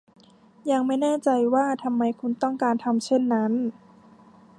[0.71, 3.51] ยังไม่แน่ใจว่าทำไมคุณต้องการทำเช่นนั้น